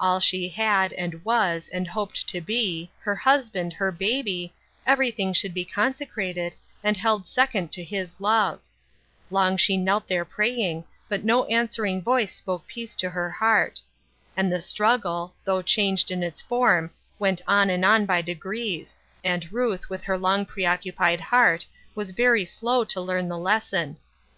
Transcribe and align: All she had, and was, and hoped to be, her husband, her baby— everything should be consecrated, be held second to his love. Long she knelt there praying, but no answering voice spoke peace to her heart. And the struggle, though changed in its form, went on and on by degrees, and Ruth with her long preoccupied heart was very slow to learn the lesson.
All 0.00 0.20
she 0.20 0.48
had, 0.48 0.94
and 0.94 1.22
was, 1.22 1.68
and 1.68 1.86
hoped 1.86 2.26
to 2.28 2.40
be, 2.40 2.90
her 3.00 3.14
husband, 3.14 3.74
her 3.74 3.92
baby— 3.92 4.54
everything 4.86 5.34
should 5.34 5.52
be 5.52 5.66
consecrated, 5.66 6.54
be 6.82 6.94
held 6.94 7.26
second 7.26 7.72
to 7.72 7.84
his 7.84 8.18
love. 8.18 8.60
Long 9.30 9.58
she 9.58 9.76
knelt 9.76 10.08
there 10.08 10.24
praying, 10.24 10.84
but 11.10 11.24
no 11.26 11.44
answering 11.44 12.00
voice 12.00 12.34
spoke 12.34 12.66
peace 12.66 12.94
to 12.94 13.10
her 13.10 13.28
heart. 13.30 13.82
And 14.34 14.50
the 14.50 14.62
struggle, 14.62 15.34
though 15.44 15.60
changed 15.60 16.10
in 16.10 16.22
its 16.22 16.40
form, 16.40 16.90
went 17.18 17.42
on 17.46 17.68
and 17.68 17.84
on 17.84 18.06
by 18.06 18.22
degrees, 18.22 18.94
and 19.22 19.52
Ruth 19.52 19.90
with 19.90 20.04
her 20.04 20.16
long 20.16 20.46
preoccupied 20.46 21.20
heart 21.20 21.66
was 21.94 22.12
very 22.12 22.46
slow 22.46 22.84
to 22.84 22.98
learn 23.02 23.28
the 23.28 23.36
lesson. 23.36 23.98